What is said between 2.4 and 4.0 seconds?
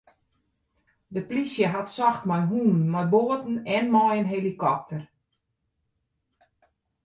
hûnen, mei boaten en